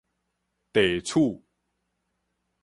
[0.73, 1.45] 袋鼠